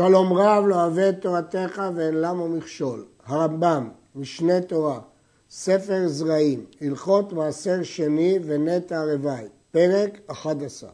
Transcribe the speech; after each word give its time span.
שלום 0.00 0.32
רב 0.32 0.64
לא 0.66 0.74
אוהב 0.74 0.98
את 0.98 1.22
תורתך 1.22 1.82
ואין 1.94 2.14
למה 2.14 2.48
מכשול. 2.48 3.04
הרמב"ם, 3.26 3.88
משנה 4.14 4.60
תורה, 4.60 5.00
ספר 5.50 6.08
זרעים, 6.08 6.64
הלכות 6.80 7.32
מעשר 7.32 7.82
שני 7.82 8.38
ונטע 8.44 9.04
רבעי, 9.04 9.46
פרק 9.70 10.18
11. 10.26 10.90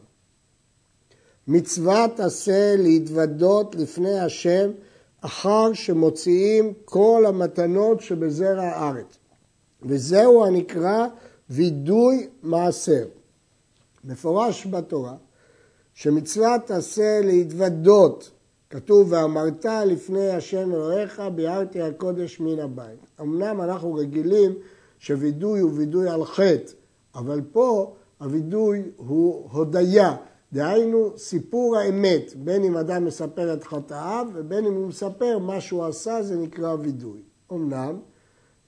מצוות 1.47 2.19
עשה 2.19 2.75
להתוודות 2.77 3.75
לפני 3.75 4.19
השם 4.19 4.71
אחר 5.21 5.73
שמוציאים 5.73 6.73
כל 6.85 7.23
המתנות 7.27 8.01
שבזרע 8.01 8.63
הארץ. 8.63 9.17
וזהו 9.81 10.45
הנקרא 10.45 11.07
וידוי 11.49 12.27
מעשר. 12.43 13.05
מפורש 14.03 14.67
בתורה 14.67 15.15
שמצוות 15.93 16.71
עשה 16.71 17.21
להתוודות, 17.23 18.31
כתוב 18.77 19.11
ואמרת 19.11 19.65
לפני 19.65 20.29
השם 20.29 20.71
אלוהיך 20.71 21.21
ביארתי 21.35 21.81
הקודש 21.81 22.39
מן 22.39 22.59
הבית. 22.59 22.99
אמנם 23.21 23.61
אנחנו 23.61 23.93
רגילים 23.93 24.53
שווידוי 24.99 25.59
הוא 25.59 25.71
וידוי 25.73 26.09
על 26.09 26.25
חטא, 26.25 26.71
אבל 27.15 27.41
פה 27.51 27.95
הווידוי 28.17 28.83
הוא 28.97 29.49
הודיה, 29.51 30.15
דהיינו 30.53 31.13
סיפור 31.17 31.77
האמת, 31.77 32.33
בין 32.35 32.63
אם 32.63 32.77
אדם 32.77 33.05
מספר 33.05 33.53
את 33.53 33.63
חטאיו 33.63 34.27
ובין 34.33 34.65
אם 34.65 34.73
הוא 34.73 34.87
מספר 34.87 35.39
מה 35.39 35.61
שהוא 35.61 35.85
עשה, 35.85 36.23
זה 36.23 36.35
נקרא 36.35 36.75
וידוי. 36.79 37.21
אמנם 37.51 37.99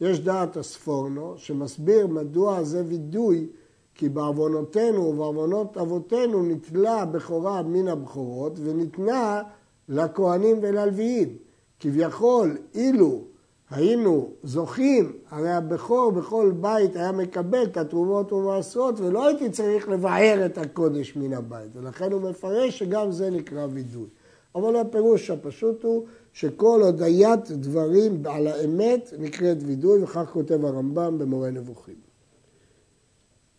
יש 0.02 0.20
דעת 0.20 0.58
הספורנו 0.58 1.34
שמסביר 1.38 2.08
מדוע 2.08 2.64
זה 2.64 2.84
וידוי 2.88 3.48
כי 3.96 4.10
בעוונותינו 4.10 5.02
ובעוונות 5.02 5.78
אבותינו 5.78 6.44
נתלה 6.44 7.06
בכורה 7.06 7.64
מן 7.64 7.88
הבכורות 7.88 8.60
וניתנה 8.64 9.42
לכהנים 9.90 10.60
וללוויים. 10.62 11.38
כביכול, 11.80 12.58
אילו 12.76 13.24
היינו 13.70 14.30
זוכים, 14.44 15.14
הרי 15.30 15.52
הבכור 15.52 16.12
בכל 16.12 16.52
בית 16.60 16.96
היה 16.96 17.12
מקבל 17.12 17.64
את 17.64 17.78
התרומות 17.78 18.34
ומעשרות 18.34 19.00
ולא 19.00 19.28
הייתי 19.28 19.50
צריך 19.50 19.90
לבער 19.90 20.46
את 20.46 20.58
הקודש 20.58 21.16
מן 21.16 21.34
הבית. 21.34 21.76
ולכן 21.76 22.12
הוא 22.12 22.22
מפרש 22.22 22.80
שגם 22.80 23.12
זה 23.12 23.30
נקרא 23.30 23.68
וידוי. 23.72 24.08
אבל 24.56 24.76
הפירוש 24.76 25.30
הפשוט 25.30 25.84
הוא 25.84 26.06
שכל 26.34 26.82
הודיית 26.84 27.52
דברים 27.52 28.24
על 28.26 28.48
האמת 28.48 29.14
נקראת 29.20 29.58
וידוי, 29.66 30.04
וכך 30.04 30.30
כותב 30.34 30.66
הרמב"ם 30.66 31.18
במורה 31.18 31.52
נבוכים. 31.52 31.96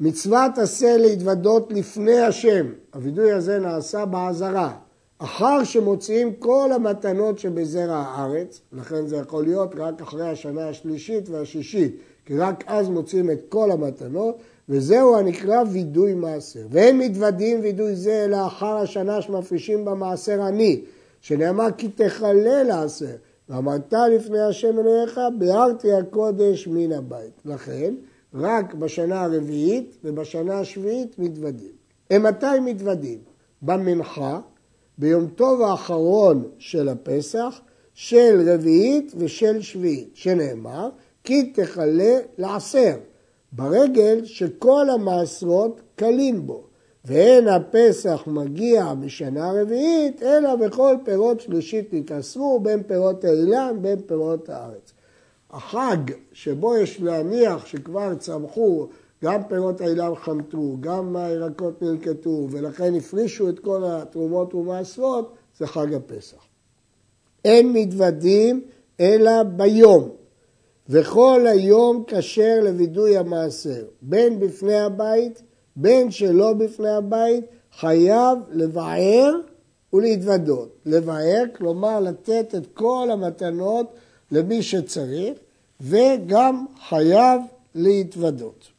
מצוות 0.00 0.58
עשה 0.58 0.96
להתוודות 0.96 1.72
לפני 1.72 2.20
השם, 2.20 2.66
הווידוי 2.94 3.33
הזה 3.33 3.58
נעשה 3.58 4.05
בעזרה, 4.05 4.78
אחר 5.22 5.64
שמוציאים 5.64 6.32
כל 6.38 6.70
המתנות 6.74 7.38
שבזרע 7.38 7.96
הארץ, 7.96 8.60
לכן 8.72 9.06
זה 9.06 9.16
יכול 9.16 9.44
להיות 9.44 9.74
רק 9.77 10.02
אחרי 10.02 10.28
השנה 10.28 10.68
השלישית 10.68 11.28
והשישית, 11.28 11.96
כי 12.27 12.36
רק 12.36 12.64
אז 12.66 12.88
מוציאים 12.88 13.30
את 13.30 13.40
כל 13.48 13.70
המתנות, 13.70 14.38
וזהו 14.68 15.16
הנקרא 15.16 15.62
וידוי 15.72 16.14
מעשר. 16.14 16.66
ואין 16.70 16.98
מתוודים 16.98 17.60
וידוי 17.62 17.96
זה 17.96 18.24
אלא 18.24 18.46
אחר 18.46 18.77
השנה 18.77 19.22
שמפרישים 19.22 19.84
במעשר 19.84 20.42
עני, 20.42 20.80
שנאמר 21.20 21.68
כי 21.77 21.88
תכלה 21.88 22.62
לעשר, 22.62 23.16
ואמרת 23.48 23.92
לפני 24.16 24.40
השם 24.40 24.78
אלוהיך, 24.78 25.20
ביארתי 25.38 25.92
הקודש 25.92 26.68
מן 26.68 26.92
הבית. 26.92 27.40
לכן, 27.44 27.94
רק 28.34 28.74
בשנה 28.74 29.22
הרביעית 29.22 29.96
ובשנה 30.05 30.58
השביעית 30.58 31.18
מתוודים. 31.18 31.72
הם 32.10 32.22
מתי 32.22 32.60
מתוודים? 32.64 33.18
במנחה, 33.62 34.40
ביום 35.00 35.26
טוב 35.26 35.62
האחרון 35.62 36.44
של 36.58 36.88
הפסח, 36.88 37.60
של 37.94 38.40
רביעית 38.46 39.12
ושל 39.16 39.62
שביעית, 39.62 40.10
שנאמר, 40.14 40.88
כי 41.24 41.52
תכלה 41.52 42.18
לעשר, 42.38 42.96
ברגל 43.52 44.24
שכל 44.24 44.90
המעשרות 44.90 45.80
קלים 45.96 46.46
בו. 46.46 46.62
ואין 47.05 47.48
הפסח 47.48 48.22
מגיע 48.27 48.94
בשנה 48.94 49.52
רביעית, 49.62 50.22
אלא 50.22 50.56
בכל 50.56 50.96
פירות 51.05 51.40
שלישית 51.40 51.89
נתעשרו, 51.92 52.60
בין 52.60 52.83
פירות 52.83 53.24
האילן, 53.24 53.77
בין 53.80 53.98
פירות 54.06 54.48
הארץ. 54.48 54.92
החג 55.50 55.96
שבו 56.33 56.77
יש 56.77 57.00
להניח 57.00 57.66
שכבר 57.66 58.14
צמחו, 58.14 58.89
גם 59.25 59.42
פירות 59.48 59.81
האילן 59.81 60.14
חמטו, 60.14 60.77
גם 60.81 61.17
הירקות 61.17 61.83
נלקטו, 61.83 62.47
ולכן 62.51 62.95
הפרישו 62.95 63.48
את 63.48 63.58
כל 63.58 63.83
התרומות 63.86 64.55
ומעשרות, 64.55 65.35
זה 65.58 65.67
חג 65.67 65.95
הפסח. 65.95 66.36
אין 67.45 67.73
מתוודים 67.73 68.64
אלא 69.01 69.42
ביום, 69.42 70.08
וכל 70.89 71.47
היום 71.47 72.05
כשר 72.07 72.61
לווידוי 72.63 73.17
המעשר, 73.17 73.85
בין 74.03 74.41
בפני 74.41 74.81
הבית, 74.81 75.42
בין 75.77 76.11
שלא 76.11 76.52
בפני 76.52 76.91
הבית, 76.91 77.45
חייב 77.79 78.39
לבער 78.51 79.35
ולהתוודות. 79.92 80.77
לבער, 80.87 81.45
כלומר 81.57 82.01
לתת 82.01 82.55
את 82.55 82.67
כל 82.75 83.08
המתנות 83.13 83.87
למי 84.31 84.63
שצריך, 84.63 85.39
וגם 85.81 86.67
חייב 86.89 87.41
להתוודות. 87.75 88.70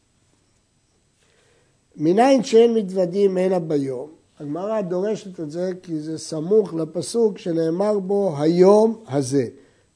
מניין 2.03 2.44
שאין 2.44 2.73
מתוודים 2.73 3.38
אלא 3.38 3.59
ביום, 3.59 4.09
הגמרא 4.39 4.81
דורשת 4.81 5.39
את 5.39 5.51
זה 5.51 5.72
כי 5.84 6.00
זה 6.00 6.17
סמוך 6.17 6.73
לפסוק 6.73 7.38
שנאמר 7.38 8.00
בו 8.00 8.35
היום 8.39 9.03
הזה, 9.07 9.45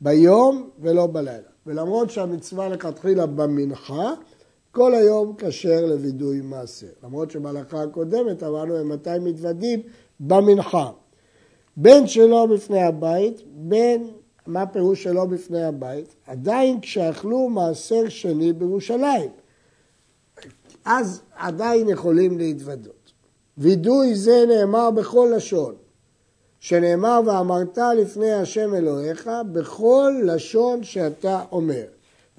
ביום 0.01 0.69
ולא 0.79 1.07
בלילה. 1.07 1.47
ולמרות 1.65 2.09
שהמצווה 2.09 2.69
לכתחילה 2.69 3.25
במנחה, 3.25 4.13
כל 4.71 4.95
היום 4.95 5.35
כשר 5.37 5.85
לווידוי 5.85 6.41
מעשר. 6.41 6.87
למרות 7.03 7.31
שבהלכה 7.31 7.83
הקודמת 7.83 8.43
אמרנו 8.43 8.77
הם 8.77 8.89
מתי 8.89 9.19
מתוודים 9.21 9.81
במנחה. 10.19 10.89
בין 11.77 12.07
שלא 12.07 12.45
בפני 12.45 12.83
הבית, 12.83 13.41
בין 13.55 14.07
מה 14.47 14.61
הפירוש 14.61 15.03
שלא 15.03 15.25
בפני 15.25 15.63
הבית? 15.63 16.15
עדיין 16.27 16.81
כשאכלו 16.81 17.49
מעשר 17.49 18.09
שני 18.09 18.53
בירושלים. 18.53 19.29
אז 20.85 21.21
עדיין 21.35 21.89
יכולים 21.89 22.37
להתוודות. 22.37 23.11
וידוי 23.57 24.15
זה 24.15 24.45
נאמר 24.47 24.91
בכל 24.91 25.31
לשון, 25.35 25.75
שנאמר 26.59 27.21
ואמרת 27.25 27.77
לפני 27.97 28.33
השם 28.33 28.75
אלוהיך 28.75 29.29
בכל 29.51 30.13
לשון 30.25 30.83
שאתה 30.83 31.43
אומר, 31.51 31.85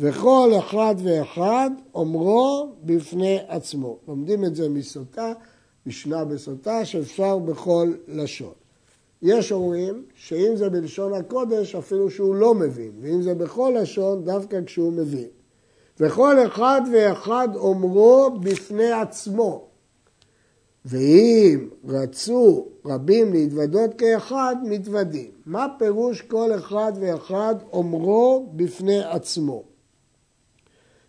וכל 0.00 0.50
אחד 0.58 0.94
ואחד 1.04 1.70
אומרו 1.94 2.68
בפני 2.84 3.38
עצמו. 3.48 3.98
לומדים 4.08 4.44
את 4.44 4.56
זה 4.56 4.68
מסוטה, 4.68 5.32
משנה 5.86 6.24
בסוטה, 6.24 6.84
שאפשר 6.84 7.38
בכל 7.38 7.92
לשון. 8.08 8.52
יש 9.22 9.52
אומרים 9.52 10.04
שאם 10.14 10.56
זה 10.56 10.68
בלשון 10.68 11.14
הקודש, 11.14 11.74
אפילו 11.74 12.10
שהוא 12.10 12.34
לא 12.34 12.54
מבין, 12.54 12.92
ואם 13.00 13.22
זה 13.22 13.34
בכל 13.34 13.74
לשון, 13.80 14.24
דווקא 14.24 14.60
כשהוא 14.66 14.92
מבין. 14.92 15.28
וכל 16.00 16.46
אחד 16.46 16.80
ואחד 16.92 17.48
אומרו 17.54 18.30
בפני 18.40 18.92
עצמו. 18.92 19.68
ואם 20.84 21.68
רצו 21.84 22.68
רבים 22.84 23.32
להתוודות 23.32 23.90
כאחד, 23.98 24.56
מתוודים. 24.62 25.30
מה 25.46 25.66
פירוש 25.78 26.22
כל 26.22 26.50
אחד 26.56 26.92
ואחד 27.00 27.54
אומרו 27.72 28.52
בפני 28.56 29.02
עצמו? 29.04 29.62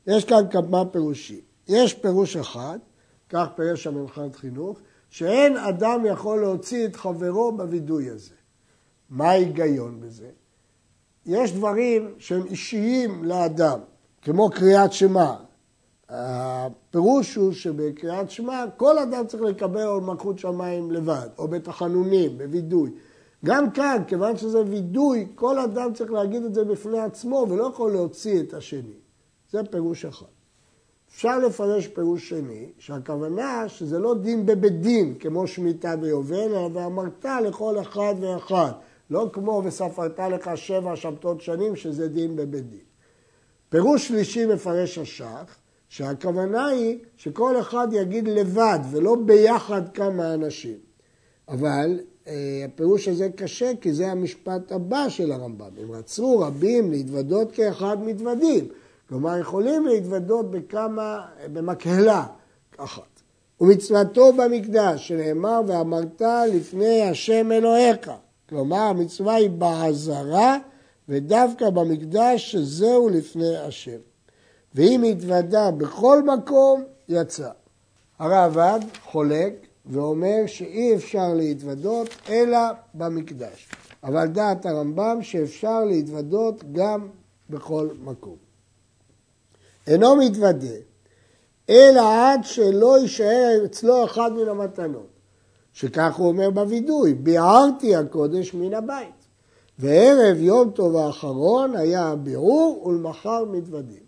יש 0.08 0.26
כאן 0.26 0.44
כמה 0.52 0.86
פירושים. 0.86 1.40
יש 1.68 1.94
פירוש 1.94 2.36
אחד, 2.36 2.80
כך 3.30 3.48
פירש 3.56 3.88
המנחת 3.88 4.36
חינוך, 4.36 4.80
שאין 5.10 5.58
אדם 5.58 6.06
יכול 6.06 6.42
להוציא 6.42 6.86
את 6.86 6.96
חברו 6.96 7.58
בווידוי 7.58 8.10
הזה. 8.10 8.34
מה 9.10 9.30
ההיגיון 9.30 10.00
בזה? 10.02 10.30
יש 11.26 11.52
דברים 11.52 12.14
שהם 12.20 12.46
אישיים 12.46 13.24
לאדם, 13.24 13.80
כמו 14.28 14.50
קריאת 14.50 14.94
שמע. 14.94 15.34
הפירוש 16.10 17.36
הוא 17.36 17.52
שבקריאת 17.52 18.32
שמע 18.32 18.66
כל 18.78 19.00
אדם 19.00 19.28
צריך 19.28 19.44
לקבל 19.44 19.84
עול 19.84 20.04
מלכות 20.04 20.40
שמיים 20.40 20.92
לבד, 20.92 21.28
או 21.38 21.48
בתחנונים, 21.48 22.38
בווידוי. 22.38 22.92
גם 23.46 23.72
כאן, 23.72 24.04
כיוון 24.08 24.38
שזה 24.38 24.62
וידוי, 24.62 25.28
כל 25.36 25.60
אדם 25.60 25.94
צריך 25.94 26.12
להגיד 26.12 26.44
את 26.44 26.54
זה 26.54 26.66
בפני 26.66 27.00
עצמו 27.00 27.46
ולא 27.50 27.68
יכול 27.74 27.92
להוציא 27.92 28.40
את 28.40 28.54
השני. 28.54 28.98
זה 29.52 29.64
פירוש 29.72 30.06
אחד. 30.06 30.26
אפשר 31.10 31.40
לפרש 31.40 31.88
פירוש 31.88 32.30
שני, 32.30 32.72
שהכוונה 32.80 33.64
שזה 33.68 34.00
לא 34.00 34.16
דין 34.16 34.46
בבית 34.46 34.82
דין, 34.82 35.16
כמו 35.20 35.48
שמיטה 35.48 35.96
ויובל, 36.02 36.36
אלא 36.36 36.70
ואמרת 36.74 37.26
לכל 37.46 37.82
אחד 37.82 38.16
ואחד. 38.20 38.72
לא 39.10 39.30
כמו 39.34 39.62
וספרת 39.66 40.20
לך 40.20 40.50
שבע 40.56 40.96
שבתות 40.96 41.42
שנים, 41.42 41.76
שזה 41.76 42.08
דין 42.08 42.36
בבית 42.36 42.70
דין. 42.70 42.88
פירוש 43.70 44.08
שלישי 44.08 44.46
מפרש 44.46 44.98
השח, 44.98 45.56
שהכוונה 45.90 46.66
היא 46.66 46.98
שכל 47.18 47.60
אחד 47.60 47.88
יגיד 47.92 48.28
לבד 48.28 48.80
ולא 48.92 49.16
ביחד 49.26 49.82
כמה 49.94 50.34
אנשים. 50.34 50.78
אבל 51.50 52.00
אה, 52.28 52.66
הפירוש 52.66 53.08
הזה 53.08 53.30
קשה 53.36 53.72
כי 53.82 53.94
זה 53.94 54.12
המשפט 54.12 54.72
הבא 54.72 55.10
של 55.10 55.32
הרמב"ם. 55.32 55.70
הם 55.82 55.92
רצו 55.92 56.40
רבים 56.40 56.92
להתוודות 56.92 57.52
כאחד 57.52 57.98
מתוודים. 58.04 58.68
כלומר, 59.10 59.38
יכולים 59.38 59.86
להתוודות 59.86 60.52
בכמה, 60.52 61.26
במקהלה 61.54 62.26
אחת. 62.78 63.22
ומצוותו 63.62 64.34
במקדש, 64.34 65.08
שנאמר 65.08 65.62
ואמרת 65.68 66.22
לפני 66.54 67.02
השם 67.02 67.52
אלוהיך. 67.52 68.12
כלומר, 68.50 68.80
המצווה 68.80 69.36
היא 69.36 69.50
בעזרה 69.50 70.58
ודווקא 71.10 71.70
במקדש 71.70 72.52
שזהו 72.52 73.10
לפני 73.10 73.58
השם. 73.58 73.98
ואם 74.76 75.04
התוודה 75.04 75.72
בכל 75.72 76.24
מקום, 76.24 76.84
יצא. 77.10 77.50
הרעב"ד 78.20 78.80
חולק 79.04 79.54
ואומר 79.86 80.46
שאי 80.46 80.96
אפשר 80.96 81.34
להתוודות 81.34 82.10
אלא 82.30 82.60
במקדש. 82.94 83.70
אבל 84.04 84.28
דעת 84.28 84.66
הרמב"ם 84.66 85.20
שאפשר 85.22 85.86
להתוודות 85.86 86.64
גם 86.72 87.08
בכל 87.50 87.90
מקום. 88.04 88.36
אינו 89.88 90.16
מתוודה, 90.16 90.76
אלא 91.70 92.02
עד 92.02 92.40
שלא 92.44 93.00
יישאר 93.00 93.62
אצלו 93.66 94.06
אחד 94.06 94.32
מן 94.34 94.48
המתנות. 94.48 95.08
שכך 95.74 96.16
הוא 96.16 96.28
אומר 96.28 96.50
בווידוי, 96.50 97.14
ביערתי 97.14 97.96
הקודש 97.96 98.54
מן 98.54 98.74
הבית. 98.74 99.17
וערב 99.80 100.38
יום 100.40 100.70
טוב 100.70 100.96
האחרון 100.96 101.76
היה 101.76 102.04
הביעור 102.06 102.84
ולמחר 102.86 103.46
מתוודים. 103.46 104.08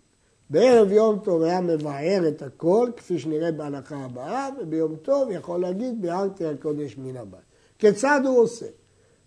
בערב 0.50 0.92
יום 0.92 1.18
טוב 1.18 1.42
היה 1.42 1.60
מבאר 1.60 2.28
את 2.28 2.42
הכל, 2.42 2.90
כפי 2.96 3.18
שנראה 3.18 3.52
בהלכה 3.52 3.96
הבאה, 3.96 4.48
וביום 4.60 4.96
טוב 4.96 5.30
יכול 5.30 5.60
להגיד 5.60 6.02
ביארתי 6.02 6.46
הקודש 6.46 6.96
מן 6.98 7.16
הבית. 7.16 7.40
כיצד 7.78 8.20
הוא 8.26 8.38
עושה? 8.38 8.66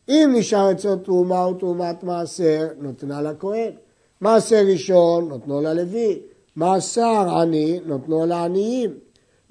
אם 0.10 0.34
נשאר 0.36 0.72
אצלו 0.72 0.95
תרומה 0.95 1.44
או 1.44 1.54
תרומת 1.54 2.04
מעשר, 2.04 2.68
נותנה 2.80 3.22
לכהן. 3.22 3.72
מעשר 4.22 4.63
ראשון, 4.66 5.28
נותנו 5.28 5.62
ללוי. 5.62 6.19
מעשר 6.56 7.38
עני, 7.42 7.80
נותנו 7.86 8.25
לעניים. 8.25 8.94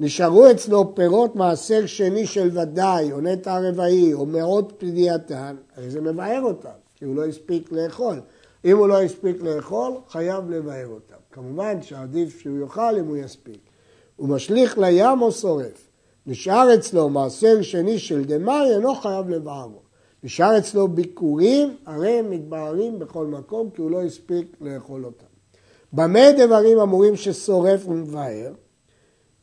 נשארו 0.00 0.50
אצלו 0.50 0.94
פירות 0.94 1.36
מעשר 1.36 1.86
שני 1.86 2.26
של 2.26 2.58
ודאי, 2.58 3.12
או 3.12 3.20
נטע 3.20 3.58
רבעי, 3.60 4.14
או 4.14 4.26
מאות 4.26 4.72
פדיעתן, 4.78 5.56
הרי 5.76 5.90
זה 5.90 6.00
מבאר 6.00 6.40
אותם, 6.42 6.68
כי 6.94 7.04
הוא 7.04 7.16
לא 7.16 7.24
הספיק 7.24 7.72
לאכול. 7.72 8.20
אם 8.64 8.76
הוא 8.76 8.88
לא 8.88 9.02
הספיק 9.02 9.42
לאכול, 9.42 9.92
חייב 10.08 10.50
לבאר 10.50 10.86
אותם. 10.86 11.14
כמובן 11.32 11.82
שעדיף 11.82 12.40
שהוא 12.40 12.60
יאכל 12.60 12.96
אם 12.98 13.06
הוא 13.06 13.16
יספיק. 13.16 13.60
הוא 14.16 14.28
משליך 14.28 14.78
לים 14.78 15.22
או 15.22 15.32
שורף. 15.32 15.88
נשאר 16.26 16.74
אצלו 16.74 17.08
מעשר 17.08 17.62
שני 17.62 17.98
של 17.98 18.24
דמאי, 18.24 18.74
אינו 18.74 18.94
חייב 18.94 19.28
לבערו. 19.28 19.82
נשאר 20.24 20.58
אצלו 20.58 20.88
ביקורים, 20.88 21.76
הרי 21.86 22.18
הם 22.18 22.30
מתבהרים 22.30 22.98
בכל 22.98 23.26
מקום, 23.26 23.70
כי 23.70 23.82
הוא 23.82 23.90
לא 23.90 24.02
הספיק 24.02 24.56
לאכול 24.60 25.04
אותם. 25.04 25.26
במה 25.92 26.32
דברים 26.38 26.78
אמורים 26.78 27.16
ששורף 27.16 27.88
ומבאר? 27.88 28.52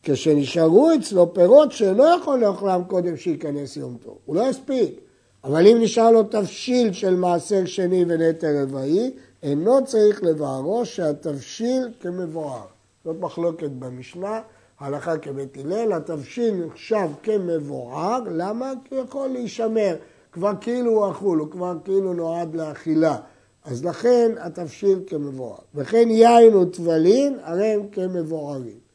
כשנשארו 0.03 0.91
אצלו 0.99 1.33
פירות 1.33 1.71
שלא 1.71 2.03
יכול 2.03 2.39
לאכלם 2.39 2.81
קודם 2.87 3.17
שייכנס 3.17 3.77
יום 3.77 3.97
טוב. 4.03 4.17
הוא 4.25 4.35
לא 4.35 4.49
הספיק. 4.49 4.99
אבל 5.43 5.67
אם 5.67 5.77
נשאר 5.81 6.11
לו 6.11 6.23
תבשיל 6.23 6.93
של 6.93 7.15
מעשר 7.15 7.65
שני 7.65 8.05
ונטר 8.07 8.61
רבעי, 8.61 9.11
אינו 9.43 9.85
צריך 9.85 10.23
לבערו 10.23 10.85
שהתבשיל 10.85 11.87
כמבואר. 11.99 12.61
זאת 13.05 13.15
מחלוקת 13.19 13.69
במשנה, 13.69 14.41
הלכה 14.79 15.17
כבית 15.17 15.57
הלל, 15.57 15.93
התבשיל 15.93 16.65
נחשב 16.65 17.07
כמבואר, 17.23 18.19
למה? 18.31 18.71
כי 18.85 18.95
הוא 18.95 19.03
יכול 19.03 19.27
להישמר, 19.27 19.95
כבר 20.31 20.51
כאילו 20.61 20.91
הוא 20.91 21.11
אכול, 21.11 21.39
הוא 21.39 21.51
כבר 21.51 21.73
כאילו 21.83 22.13
נועד 22.13 22.55
לאכילה. 22.55 23.17
אז 23.65 23.85
לכן 23.85 24.31
התבשיל 24.39 24.99
כמבואר. 25.07 25.57
וכן 25.75 26.09
יין 26.09 26.55
וטבלין, 26.55 27.37
הרי 27.43 27.65
הם 27.65 27.87
כמבוארים. 27.91 28.88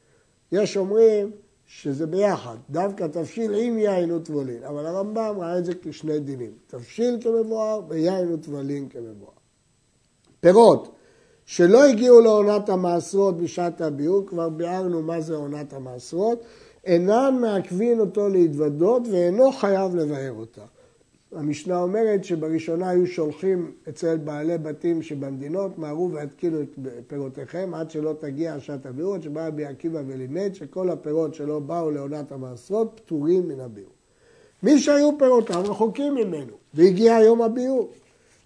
יש 0.54 0.76
אומרים 0.76 1.30
שזה 1.66 2.06
ביחד, 2.06 2.56
דווקא 2.70 3.06
תבשיל 3.06 3.54
עם 3.54 3.78
יין 3.78 4.12
וטבלין, 4.12 4.62
אבל 4.64 4.86
הרמב"ם 4.86 5.34
ראה 5.40 5.58
את 5.58 5.64
זה 5.64 5.72
כשני 5.82 6.18
דינים, 6.18 6.52
תבשיל 6.66 7.18
כמבואר 7.20 7.80
ויין 7.88 8.32
וטבלין 8.32 8.88
כמבואר. 8.88 9.32
פירות 10.40 10.94
שלא 11.46 11.84
הגיעו 11.84 12.20
לעונת 12.20 12.68
המעשרות 12.68 13.36
בשעת 13.36 13.80
הביאור, 13.80 14.26
כבר 14.26 14.48
ביארנו 14.48 15.02
מה 15.02 15.20
זה 15.20 15.34
עונת 15.34 15.72
המעשרות, 15.72 16.44
אינם 16.84 17.38
מעכבים 17.40 18.00
אותו 18.00 18.28
להתוודות 18.28 19.02
ואינו 19.10 19.52
חייב 19.52 19.94
לבאר 19.94 20.32
אותה. 20.32 20.62
המשנה 21.36 21.82
אומרת 21.82 22.24
שבראשונה 22.24 22.88
היו 22.88 23.06
שולחים 23.06 23.72
אצל 23.88 24.16
בעלי 24.16 24.58
בתים 24.58 25.02
שבמדינות, 25.02 25.78
מהרו 25.78 26.10
והתקינו 26.12 26.60
את 26.62 26.78
פירותיכם 27.06 27.74
עד 27.74 27.90
שלא 27.90 28.14
תגיע 28.18 28.60
שעת 28.60 28.86
הביאור, 28.86 29.20
שבא 29.20 29.46
רבי 29.46 29.64
עקיבא 29.64 30.02
ולימד 30.06 30.54
שכל 30.54 30.90
הפירות 30.90 31.34
שלא 31.34 31.58
באו 31.58 31.90
לעונת 31.90 32.32
המעשרות 32.32 33.00
פטורים 33.04 33.48
מן 33.48 33.60
הביאור. 33.60 33.92
מי 34.62 34.78
שהיו 34.78 35.18
פירותיו 35.18 35.62
רחוקים 35.66 36.14
ממנו, 36.14 36.52
והגיע 36.74 37.18
יום 37.24 37.42
הביאור. 37.42 37.90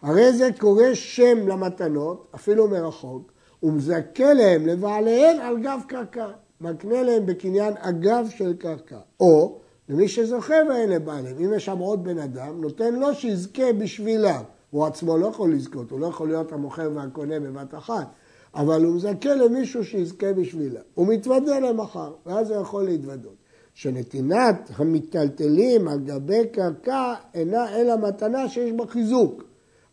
הרי 0.02 0.32
זה 0.32 0.48
קורא 0.58 0.94
שם 0.94 1.48
למתנות, 1.48 2.26
אפילו 2.34 2.68
מרחוק, 2.68 3.32
ומזכה 3.62 4.32
להם 4.32 4.66
לבעליהן 4.66 5.40
על 5.40 5.62
גב 5.62 5.80
קרקע. 5.88 6.28
מקנה 6.60 7.02
להם 7.02 7.26
בקניין 7.26 7.74
אגב 7.78 8.26
של 8.30 8.56
קרקע. 8.56 8.98
או 9.20 9.58
למי 9.88 10.08
שזוכה 10.08 10.54
ואין 10.68 10.90
לבעליהם. 10.90 11.36
אם 11.38 11.54
יש 11.54 11.64
שם 11.64 11.78
עוד 11.78 12.04
בן 12.04 12.18
אדם, 12.18 12.60
נותן 12.60 12.94
לו 12.94 13.14
שיזכה 13.14 13.72
בשבילם. 13.72 14.42
הוא 14.70 14.86
עצמו 14.86 15.18
לא 15.18 15.26
יכול 15.26 15.54
לזכות, 15.54 15.90
הוא 15.90 16.00
לא 16.00 16.06
יכול 16.06 16.28
להיות 16.28 16.52
המוכר 16.52 16.90
והקונה 16.94 17.40
בבת 17.40 17.74
אחת, 17.74 18.06
אבל 18.54 18.84
הוא 18.84 18.94
מזכה 18.94 19.34
למישהו 19.34 19.84
שיזכה 19.84 20.32
בשבילם. 20.32 20.80
הוא 20.94 21.06
מתוודה 21.06 21.58
למחר, 21.58 22.12
ואז 22.26 22.50
הוא 22.50 22.62
יכול 22.62 22.84
להתוודות. 22.84 23.34
שנתינת 23.74 24.70
המיטלטלים 24.76 25.88
על 25.88 25.98
גבי 25.98 26.46
קרקע 26.52 27.14
אינה 27.34 27.76
אלא 27.76 27.96
מתנה 27.96 28.48
שיש 28.48 28.72
בה 28.72 28.86
חיזוק. 28.86 29.44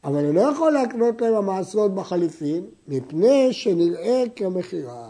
אבל 0.03 0.25
אני 0.25 0.35
לא 0.35 0.41
יכול 0.41 0.71
להקנות 0.71 1.21
להם 1.21 1.33
המעשרות 1.33 1.95
בחליפין, 1.95 2.65
מפני 2.87 3.53
שנראה 3.53 4.23
כמכירה. 4.35 5.09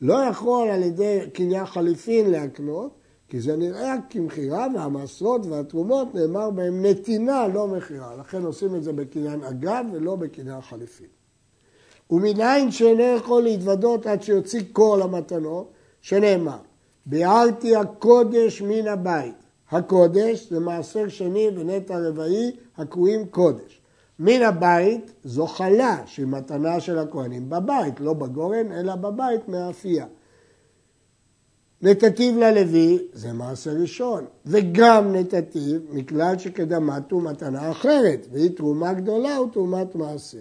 לא 0.00 0.14
יכול 0.30 0.68
על 0.68 0.82
ידי 0.82 1.18
קניין 1.32 1.66
חליפין 1.66 2.30
להקנות, 2.30 2.90
כי 3.28 3.40
זה 3.40 3.56
נראה 3.56 3.94
כמכירה, 4.10 4.66
והמעשרות 4.74 5.46
והתרומות 5.46 6.14
נאמר 6.14 6.50
בהם 6.50 6.86
נתינה, 6.86 7.48
לא 7.48 7.68
מכירה. 7.68 8.16
לכן 8.16 8.44
עושים 8.44 8.74
את 8.74 8.84
זה 8.84 8.92
בקניין 8.92 9.44
אגב 9.44 9.86
ולא 9.92 10.16
בקניין 10.16 10.60
חליפין. 10.60 11.06
ומניין 12.10 12.70
שאינו 12.70 13.02
יכול 13.02 13.42
להתוודות 13.42 14.06
עד 14.06 14.22
שיוציא 14.22 14.62
כל 14.72 15.00
המתנות, 15.02 15.72
שנאמר, 16.00 16.58
ביארתי 17.06 17.76
הקודש 17.76 18.62
מן 18.62 18.88
הבית. 18.88 19.34
הקודש 19.70 20.50
זה 20.50 20.60
מעשר 20.60 21.08
שני 21.08 21.48
ונטע 21.56 21.98
רבעי 21.98 22.56
הקרויים 22.76 23.26
קודש. 23.26 23.80
מן 24.18 24.42
הבית 24.42 25.12
זו 25.24 25.46
חלה 25.46 26.02
שהיא 26.06 26.26
מתנה 26.26 26.80
של 26.80 26.98
הכהנים 26.98 27.50
בבית, 27.50 28.00
לא 28.00 28.12
בגורן 28.12 28.72
אלא 28.72 28.94
בבית 28.94 29.48
מאפייה. 29.48 30.06
נתתיו 31.84 32.38
ללוי 32.38 32.98
זה 33.12 33.32
מעשה 33.32 33.72
ראשון, 33.72 34.24
וגם 34.46 35.14
נתתיו 35.14 35.80
מכלל 35.90 36.38
שקדמת 36.38 37.10
הוא 37.10 37.22
מתנה 37.22 37.70
אחרת, 37.70 38.26
והיא 38.32 38.56
תרומה 38.56 38.92
גדולה 38.92 39.40
ותרומת 39.40 39.94
מעשר. 39.94 40.38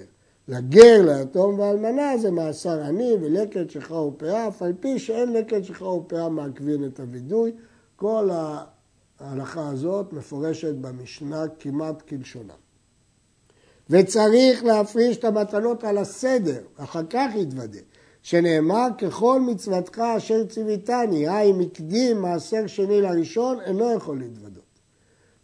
לגר, 0.48 1.02
ליתום 1.06 1.60
ואלמנה 1.60 2.18
זה 2.18 2.32
מעשר 2.32 2.84
עני 2.84 3.14
ולקט 3.22 3.70
שכחה 3.70 3.96
ופאה, 3.96 4.48
אף 4.48 4.62
על 4.62 4.74
פי 4.80 5.00
שאין 5.00 5.34
לקט 5.34 5.64
שכחה 5.64 5.86
ופאה 5.86 6.30
מעכבין 6.30 6.86
את 6.86 7.00
הווידוי. 7.00 7.52
כל 7.96 8.30
ההלכה 9.20 9.70
הזאת 9.70 10.14
מפורשת 10.14 10.74
במשנה 10.76 11.44
כמעט 11.60 12.02
כלשונה. 12.02 12.54
וצריך 13.90 14.64
להפריש 14.64 15.18
את 15.18 15.24
המתנות 15.24 15.84
על 15.84 15.98
הסדר, 15.98 16.62
אחר 16.78 17.04
כך 17.10 17.30
יתוודה. 17.36 17.80
שנאמר 18.24 18.88
ככל 18.98 19.42
מצוותך 19.42 20.00
אשר 20.18 20.46
ציוויתני, 20.46 21.30
אם 21.30 21.60
הקדים 21.60 22.22
מעשר 22.22 22.68
שני 22.68 23.02
לראשון, 23.02 23.58
אינו 23.66 23.92
יכול 23.92 24.20
להתוודות. 24.20 24.64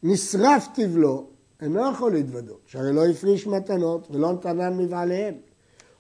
נשרף 0.04 0.68
תבלו, 0.74 1.26
אינו 1.62 1.92
יכול 1.92 2.14
להתוודות, 2.14 2.60
שהרי 2.66 2.94
לא 2.94 3.06
הפריש 3.06 3.48
מתנות 3.48 4.08
ולא 4.12 4.34
נתנן 4.34 4.78
מבעליהם. 4.78 5.34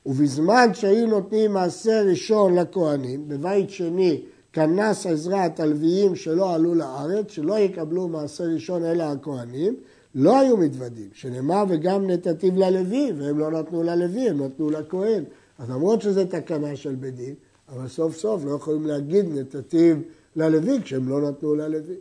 ובזמן 0.05 0.73
שהיו 0.73 1.07
נותנים 1.07 1.53
מעשר 1.53 2.03
ראשון 2.09 2.55
לכהנים, 2.55 3.27
בבית 3.27 3.69
שני 3.69 4.21
כנס 4.53 5.05
עזרת 5.05 5.59
הלוויים 5.59 6.15
שלא 6.15 6.55
עלו 6.55 6.75
לארץ, 6.75 7.31
שלא 7.31 7.59
יקבלו 7.59 8.07
מעשר 8.07 8.43
ראשון 8.43 8.85
אלא 8.85 9.03
הכהנים, 9.03 9.75
לא 10.15 10.39
היו 10.39 10.57
מתוודים, 10.57 11.09
שנאמר 11.13 11.63
וגם 11.69 12.09
נתתיו 12.09 12.51
ללוי, 12.55 13.11
והם 13.17 13.39
לא 13.39 13.51
נתנו 13.51 13.83
ללוי, 13.83 14.29
הם 14.29 14.43
נתנו 14.43 14.69
לכהן. 14.69 15.23
אז 15.59 15.69
למרות 15.69 16.01
שזו 16.01 16.25
תקנה 16.25 16.75
של 16.75 16.95
בית 16.95 17.15
דין, 17.15 17.35
אבל 17.69 17.87
סוף 17.87 18.17
סוף 18.17 18.45
לא 18.45 18.51
יכולים 18.51 18.85
להגיד 18.85 19.25
נתתיו 19.33 19.95
ללוי 20.35 20.81
כשהם 20.83 21.09
לא 21.09 21.21
נתנו 21.21 21.55
ללוי. 21.55 21.97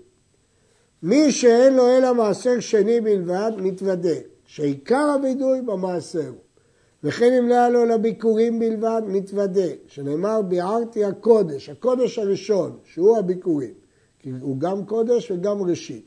מי 1.03 1.33
שאין 1.33 1.75
לו 1.75 1.89
אלא 1.89 2.15
מעשר 2.15 2.61
שני 2.61 3.01
בלבד, 3.01 3.53
מתוודה, 3.59 4.19
שעיקר 4.47 5.15
הווידוי 5.17 5.61
במעשר. 5.61 6.33
וכן 7.05 7.33
אם 7.33 7.49
לא 7.49 7.55
היה 7.55 7.69
לו 7.69 7.83
אלא 7.83 7.97
ביקורים 7.97 8.59
בלבד, 8.59 9.03
מתוודה, 9.07 9.69
שנאמר 9.87 10.43
ביערתי 10.43 11.05
הקודש, 11.05 11.69
הקודש 11.69 12.19
הראשון, 12.19 12.79
שהוא 12.85 13.19
הביקורים, 13.19 13.75
כי 14.19 14.31
הוא 14.41 14.59
גם 14.59 14.85
קודש 14.85 15.31
וגם 15.31 15.63
ראשית. 15.63 16.05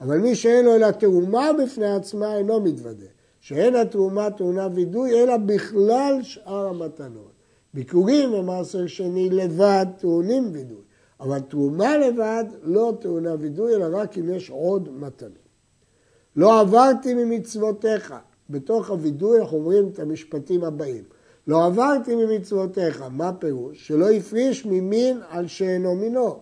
אבל 0.00 0.18
מי 0.18 0.34
שאין 0.34 0.64
לו 0.64 0.74
אלא 0.74 0.90
תרומה 0.90 1.50
בפני 1.52 1.94
עצמה, 1.94 2.36
אינו 2.36 2.60
מתוודה. 2.60 3.13
שאין 3.44 3.74
התרומה 3.74 4.30
טעונה 4.30 4.68
וידוי, 4.74 5.22
אלא 5.22 5.36
בכלל 5.36 6.18
שאר 6.22 6.66
המתנות. 6.66 7.32
ביקורים 7.74 8.34
ומעשר 8.34 8.86
שני 8.86 9.30
לבד 9.30 9.86
טעונים 9.98 10.50
וידוי, 10.52 10.82
אבל 11.20 11.40
תרומה 11.40 11.98
לבד 11.98 12.44
לא 12.62 12.92
טעונה 13.00 13.34
וידוי, 13.38 13.74
אלא 13.74 13.86
רק 13.98 14.18
אם 14.18 14.34
יש 14.34 14.50
עוד 14.50 14.88
מתנות. 14.98 15.32
לא 16.36 16.60
עברתי 16.60 17.14
ממצוותיך. 17.14 18.14
בתוך 18.50 18.90
הווידוי 18.90 19.40
אנחנו 19.40 19.56
אומרים 19.56 19.88
את 19.92 19.98
המשפטים 19.98 20.64
הבאים. 20.64 21.04
לא 21.46 21.64
עברתי 21.66 22.14
ממצוותיך, 22.14 23.04
מה 23.10 23.32
פירוש? 23.32 23.88
שלא 23.88 24.10
הפריש 24.10 24.66
ממין 24.66 25.20
על 25.28 25.46
שאינו 25.46 25.94
מינו, 25.94 26.38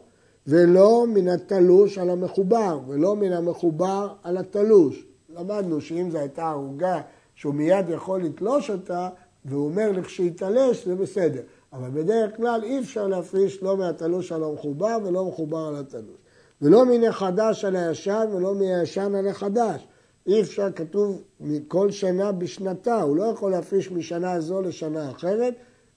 ולא 0.47 1.07
מן 1.09 1.29
התלוש 1.29 1.99
על 1.99 2.11
המחובר, 2.11 2.81
ולא 2.89 3.17
מן 3.17 3.33
המחובר 3.33 4.09
על 4.23 4.37
התלוש. 4.37 5.12
למדנו 5.35 5.81
שאם 5.81 6.11
זו 6.11 6.19
הייתה 6.19 6.51
ערוגה 6.51 7.01
שהוא 7.35 7.55
מיד 7.55 7.89
יכול 7.89 8.23
לתלוש 8.23 8.71
אותה, 8.71 9.09
והוא 9.45 9.65
אומר 9.65 9.93
לכשיתלש 9.93 10.87
זה 10.87 10.95
בסדר. 10.95 11.41
אבל 11.73 11.91
בדרך 11.91 12.37
כלל 12.37 12.61
אי 12.65 12.79
אפשר 12.79 13.07
להפריש 13.07 13.63
לא 13.63 13.77
מהתלוש 13.77 14.33
על 14.33 14.45
המחובר 14.45 14.99
ולא 15.05 15.25
מחובר 15.25 15.59
על 15.59 15.77
התלוש. 15.77 16.17
ולא 16.63 16.85
מן 16.85 17.05
החדש 17.05 17.65
על 17.65 17.77
הישן 17.77 18.27
ולא 18.33 18.55
מהישן 18.55 19.15
על 19.15 19.29
החדש. 19.29 19.87
אי 20.27 20.41
אפשר, 20.41 20.73
כתוב 20.73 21.23
כל 21.69 21.91
שנה 21.91 22.33
בשנתה, 22.33 23.03
הוא 23.03 23.17
לא 23.17 23.25
יכול 23.25 23.51
להפריש 23.51 23.91
משנה 23.91 24.41
זו 24.41 24.61
לשנה 24.61 25.11
אחרת, 25.11 25.55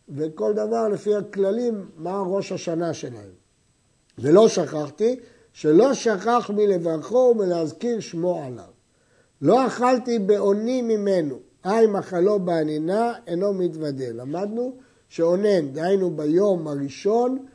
וכל 0.09 0.53
דבר 0.53 0.87
לפי 0.87 1.15
הכללים, 1.15 1.89
מה 1.97 2.23
ראש 2.27 2.51
השנה 2.51 2.93
שלהם. 2.93 3.29
ולא 4.17 4.47
שכחתי, 4.47 5.19
שלא 5.53 5.93
שכח 5.93 6.51
מלברכו 6.53 7.33
ומלהזכיר 7.35 7.99
שמו 7.99 8.43
עליו. 8.43 8.74
לא 9.41 9.67
אכלתי 9.67 10.19
באוני 10.19 10.81
ממנו, 10.81 11.39
היי 11.63 11.87
מחלו 11.87 12.39
בענינה, 12.39 13.13
אינו 13.27 13.53
מתוודה. 13.53 14.11
למדנו 14.11 14.77
שאונן, 15.09 15.71
דהיינו 15.71 16.15
ביום 16.15 16.67
הראשון, 16.67 17.45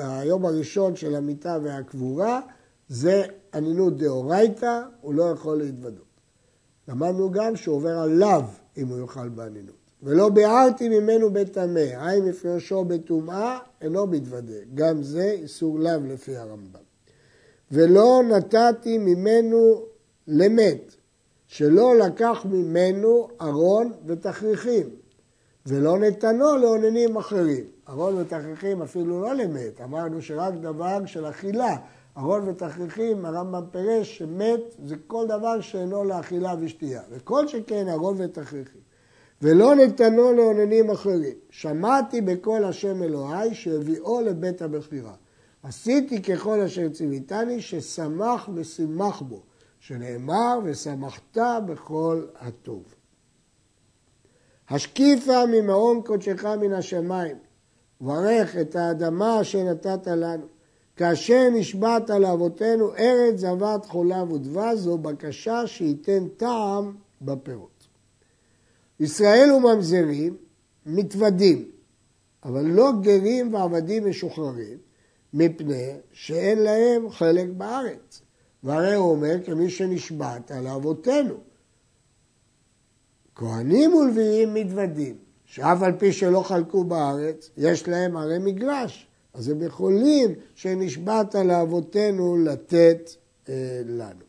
היום 0.00 0.46
הראשון 0.46 0.96
של 0.96 1.14
המיטה 1.14 1.58
והקבורה, 1.62 2.40
זה 2.88 3.24
אנינות 3.54 3.96
דאורייתא, 3.96 4.82
הוא 5.00 5.14
לא 5.14 5.22
יכול 5.22 5.58
להתוודות. 5.58 6.04
למדנו 6.88 7.30
גם 7.30 7.56
שהוא 7.56 7.76
עובר 7.76 7.98
עליו 7.98 8.42
אם 8.76 8.88
הוא 8.88 8.98
יאכל 8.98 9.28
באנינות. 9.28 9.74
ולא 10.02 10.28
ביערתי 10.28 10.88
ממנו 10.88 11.30
בטמא, 11.30 11.78
היי 11.78 12.20
מפרשו 12.20 12.84
בטומאה, 12.84 13.58
אינו 13.80 14.06
מתוודה. 14.06 14.54
גם 14.74 15.02
זה 15.02 15.30
איסור 15.30 15.78
לאו 15.78 16.00
לפי 16.08 16.36
הרמב"ם. 16.36 16.80
ולא 17.72 18.22
נתתי 18.28 18.98
ממנו 18.98 19.82
למת, 20.26 20.94
שלא 21.48 21.96
לקח 21.96 22.46
ממנו 22.50 23.28
ארון 23.40 23.92
ותכריכים, 24.06 24.86
ולא 25.66 25.98
נתנו 25.98 26.56
לאוננים 26.56 27.16
אחרים. 27.16 27.64
ארון 27.88 28.14
ותכריכים 28.18 28.82
אפילו 28.82 29.22
לא 29.22 29.34
למת, 29.34 29.80
אמרנו 29.84 30.22
שרק 30.22 30.54
דבר 30.54 31.06
של 31.06 31.28
אכילה. 31.28 31.76
ארון 32.18 32.48
ותכריכים, 32.48 33.24
הרמב"ם 33.24 33.62
פירש 33.70 34.18
שמת 34.18 34.60
זה 34.84 34.96
כל 35.06 35.26
דבר 35.26 35.60
שאינו 35.60 36.04
לאכילה 36.04 36.54
ושתייה, 36.60 37.02
וכל 37.10 37.48
שכן 37.48 37.88
ארון 37.88 38.16
ותכריכים. 38.18 38.80
ולא 39.42 39.74
נתנו 39.74 40.32
לאוננים 40.32 40.90
אחרים. 40.90 41.34
שמעתי 41.50 42.20
בקול 42.20 42.64
השם 42.64 43.02
אלוהי 43.02 43.54
שהביאו 43.54 44.20
לבית 44.20 44.62
המכירה. 44.62 45.14
עשיתי 45.62 46.22
ככל 46.22 46.60
אשר 46.60 46.88
ציוויתני, 46.88 47.60
ששמח 47.60 48.48
ושימח 48.54 49.22
בו. 49.22 49.42
שנאמר 49.80 50.58
ושמחת 50.64 51.38
בכל 51.66 52.26
הטוב. 52.36 52.82
השקיפה 54.68 55.46
ממעון 55.46 56.02
קודשך 56.02 56.44
מן 56.44 56.72
השמיים, 56.72 57.36
ברך 58.00 58.56
את 58.56 58.76
האדמה 58.76 59.40
אשר 59.40 59.62
נתת 59.62 60.06
לנו. 60.06 60.46
כאשר 60.96 61.48
נשבעת 61.52 62.10
לאבותינו 62.10 62.94
ארץ 62.94 63.40
זבת 63.40 63.86
חולב 63.86 64.32
ודבש, 64.32 64.78
זו 64.78 64.98
בקשה 64.98 65.66
שייתן 65.66 66.28
טעם 66.36 66.96
בפירות. 67.22 67.88
ישראל 69.00 69.52
וממזרים 69.52 70.36
מתוודים, 70.86 71.70
אבל 72.44 72.64
לא 72.64 72.92
גרים 73.02 73.54
ועבדים 73.54 74.08
משוחררים, 74.08 74.78
מפני 75.34 75.96
שאין 76.12 76.58
להם 76.58 77.10
חלק 77.10 77.46
בארץ. 77.56 78.22
והרי 78.64 78.94
הוא 78.94 79.10
אומר 79.10 79.36
כמי 79.44 79.70
שנשבעת 79.70 80.50
על 80.50 80.66
אבותינו. 80.66 81.34
כהנים 83.34 83.94
ולוויים 83.94 84.54
מתוודים, 84.54 85.16
שאף 85.44 85.82
על 85.82 85.92
פי 85.98 86.12
שלא 86.12 86.42
חלקו 86.42 86.84
בארץ, 86.84 87.50
יש 87.56 87.88
להם 87.88 88.16
הרי 88.16 88.38
מגרש, 88.38 89.08
אז 89.34 89.48
הם 89.48 89.62
יכולים 89.62 90.34
שנשבעת 90.54 91.34
לאבותינו 91.34 92.36
לתת 92.36 93.10
אה, 93.48 93.82
לנו. 93.86 94.24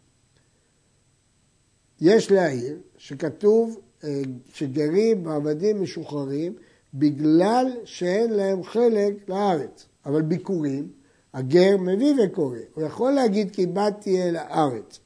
יש 2.02 2.32
להעיר 2.32 2.78
שכתוב 2.98 3.80
אה, 4.04 4.22
שגרים 4.54 5.26
ועבדים 5.26 5.82
משוחררים 5.82 6.54
בגלל 6.94 7.68
שאין 7.86 8.32
להם 8.34 8.64
חלק 8.64 9.14
לארץ, 9.30 9.86
אבל 10.06 10.22
ביקורים 10.22 10.92
הגר 11.34 11.78
מביא 11.80 12.14
וקורא. 12.24 12.58
הוא 12.74 12.84
יכול 12.84 13.12
להגיד 13.12 13.52
כי 13.52 13.66
באתי 13.66 14.24
אל 14.24 14.36
הארץ. 14.36 15.00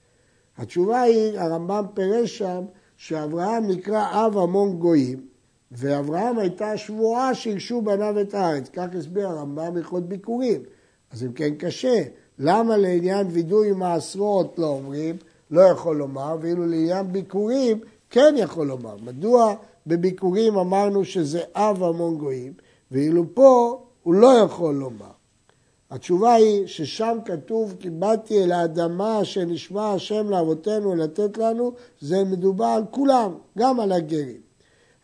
התשובה 0.58 1.02
היא, 1.02 1.40
הרמב"ם 1.40 1.86
פירש 1.94 2.38
שם 2.38 2.64
שאברהם 2.98 3.68
נקרא 3.68 4.26
אב 4.26 4.38
המון 4.38 4.80
גויים, 4.80 5.28
ואברהם 5.72 6.40
הייתה 6.40 6.78
שבועה 6.78 7.36
שירשו 7.36 7.82
בניו 7.82 8.22
את 8.22 8.34
הארץ. 8.34 8.70
כך 8.70 8.88
הסביר 8.98 9.28
הרמב"ם 9.28 9.78
הלכות 9.78 10.08
ביקורים. 10.10 10.62
אז 11.12 11.24
אם 11.24 11.34
כן 11.34 11.56
קשה, 11.56 12.04
למה 12.40 12.78
לעניין 12.78 13.28
וידוי 13.30 13.72
מעשרות 13.72 14.60
לא 14.60 14.68
אומרים, 14.68 15.16
לא 15.52 15.62
יכול 15.62 15.98
לומר, 15.98 16.38
ואילו 16.42 16.66
לעניין 16.66 17.12
ביקורים 17.12 17.80
כן 18.10 18.36
יכול 18.38 18.68
לומר. 18.68 18.96
מדוע 19.04 19.56
בביקורים 19.88 20.58
אמרנו 20.58 21.06
שזה 21.06 21.42
אב 21.56 21.84
המון 21.84 22.18
גויים, 22.18 22.54
ואילו 22.92 23.26
פה 23.34 23.84
הוא 24.04 24.14
לא 24.14 24.28
יכול 24.28 24.76
לומר. 24.76 25.12
התשובה 25.92 26.34
היא 26.34 26.68
ששם 26.68 27.18
כתוב 27.26 27.76
כי 27.80 27.90
באתי 27.90 28.44
אל 28.44 28.52
האדמה 28.52 29.22
אשר 29.22 29.46
נשמע 29.46 29.94
השם 29.94 30.30
לאבותינו 30.30 30.96
לתת 30.96 31.38
לנו, 31.38 31.74
זה 32.00 32.24
מדובר 32.24 32.66
על 32.66 32.84
כולם, 32.92 33.38
גם 33.58 33.80
על 33.80 33.92
הגרים. 33.92 34.42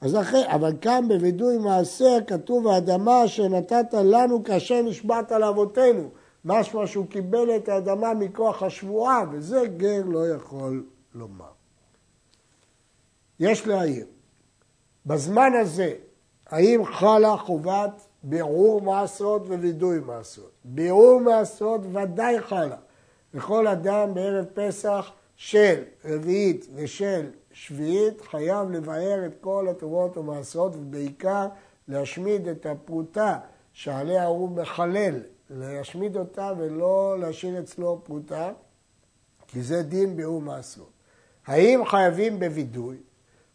אז 0.02 0.16
אחרי, 0.16 0.48
אבל 0.48 0.74
כאן 0.82 1.06
בווידוי 1.08 1.58
מעשר 1.58 2.18
כתוב 2.28 2.68
האדמה 2.68 3.26
אשר 3.26 3.48
נתת 3.48 3.94
לנו 3.94 4.44
כאשר 4.44 4.82
נשבעת 4.82 5.32
לאבותינו. 5.32 6.10
משמע 6.46 6.88
שהוא 6.88 7.06
קיבל 7.06 7.56
את 7.56 7.70
האדמה 7.70 8.14
מכוח 8.14 8.64
השבועה, 8.64 9.24
וזה 9.32 9.62
גר 9.78 10.02
לא 10.06 10.28
יכול 10.30 10.86
לומר. 11.16 11.52
יש 13.40 13.68
להעיר, 13.68 14.06
בזמן 15.06 15.52
הזה, 15.62 15.94
האם 16.48 16.86
חלה 16.86 17.38
חובת 17.38 18.09
בירור 18.24 18.82
מעשרות 18.82 19.42
ווידוי 19.48 20.00
מעשרות. 20.00 20.52
בירור 20.64 21.22
מעשרות 21.22 21.82
ודאי 21.94 22.42
חלה. 22.42 22.78
וכל 23.34 23.68
אדם 23.68 24.14
בערב 24.14 24.46
פסח 24.54 25.12
של 25.36 25.84
רביעית 26.06 26.68
ושל 26.74 27.30
שביעית 27.52 28.22
חייב 28.22 28.72
לבאר 28.72 29.26
את 29.26 29.32
כל 29.42 29.68
התורות 29.70 30.18
ומעשרות 30.18 30.76
ובעיקר 30.76 31.48
להשמיד 31.88 32.48
את 32.48 32.66
הפרוטה 32.66 33.40
שעליה 33.74 34.26
הוא 34.26 34.50
מחלל, 34.50 35.20
להשמיד 35.50 36.18
אותה 36.18 36.52
ולא 36.58 37.16
להשאיר 37.20 37.60
אצלו 37.60 38.02
פרוטה, 38.04 38.52
כי 39.48 39.62
זה 39.62 39.84
דין 39.84 40.16
בירור 40.16 40.42
מעשרות. 40.42 40.90
האם 41.48 41.86
חייבים 41.86 42.40
בווידוי? 42.40 42.98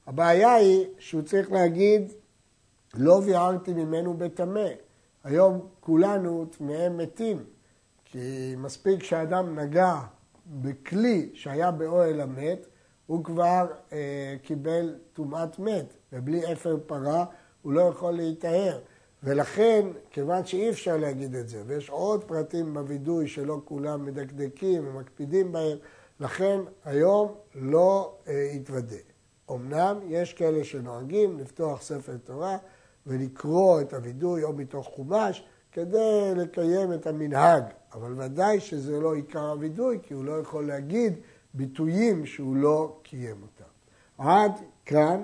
הבעיה 0.07 0.55
היא 0.55 0.87
שהוא 0.99 1.23
צריך 1.23 1.53
להגיד 1.53 2.13
לא 2.97 3.21
ביארתי 3.21 3.73
ממנו 3.73 4.15
בטמא. 4.15 4.69
היום 5.25 5.69
כולנו 5.81 6.47
טמאי 6.59 6.89
מתים, 6.89 7.45
כי 8.05 8.55
מספיק 8.59 9.03
שאדם 9.03 9.59
נגע 9.59 9.95
בכלי 10.47 11.31
שהיה 11.35 11.71
באוהל 11.71 12.21
המת, 12.21 12.67
הוא 13.07 13.25
כבר 13.25 13.67
אה, 13.93 14.37
קיבל 14.43 14.95
טומאת 15.13 15.59
מת, 15.59 15.95
ובלי 16.13 16.53
אפר 16.53 16.77
פרה 16.87 17.25
הוא 17.63 17.73
לא 17.73 17.81
יכול 17.81 18.13
להיטהר. 18.13 18.79
ולכן, 19.23 19.87
כיוון 20.11 20.47
שאי 20.47 20.71
אפשר 20.71 20.97
להגיד 20.97 21.35
את 21.35 21.49
זה, 21.49 21.63
ויש 21.67 21.91
עוד 21.91 22.25
פרטים 22.25 22.75
בווידוי 22.75 23.29
שלא 23.29 23.61
כולם 23.65 24.05
מדקדקים 24.05 24.89
ומקפידים 24.89 25.53
בהם, 25.53 25.79
לכן 26.21 26.61
היום 26.85 27.35
לא 27.55 28.15
אה, 28.29 28.51
יתוודה. 28.53 28.97
אמנם 29.51 30.01
יש 30.09 30.33
כאלה 30.33 30.65
שנוהגים 30.65 31.39
לפתוח 31.39 31.83
ספר 31.83 32.17
תורה 32.25 32.59
ולקרוא 33.07 33.81
את 33.81 33.95
הווידוי 33.95 34.45
או 34.45 34.53
מתוך 34.53 34.87
חומש 34.87 35.45
כדי 35.73 36.33
לקיים 36.37 36.93
את 36.93 37.07
המנהג, 37.07 37.65
אבל 37.93 38.23
ודאי 38.23 38.61
שזה 38.61 39.01
לא 39.01 39.15
עיקר 39.15 39.51
הווידוי, 39.51 39.99
כי 40.03 40.15
הוא 40.15 40.25
לא 40.25 40.33
יכול 40.33 40.67
להגיד 40.67 41.13
ביטויים 41.55 42.27
שהוא 42.27 42.57
לא 42.57 43.01
קיים 43.03 43.43
אותם. 43.43 43.71
עד 44.19 44.53
כאן 44.87 45.21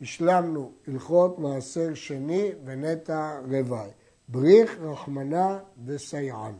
השלמנו 0.00 0.72
הלכות 0.88 1.38
מעשר 1.38 1.94
שני 1.94 2.52
ונטע 2.64 3.40
רוואי. 3.50 3.90
בריך, 4.28 4.78
רחמנה 4.80 5.58
וסייען. 5.86 6.54